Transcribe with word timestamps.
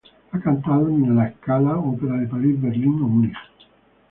Ha 0.31 0.39
cantado 0.39 0.89
en 0.89 1.15
la 1.15 1.31
Scala, 1.31 1.77
Ópera 1.77 2.15
de 2.15 2.25
París, 2.25 2.59
Berlín 2.59 3.03
o 3.03 3.07
Múnich. 3.07 3.37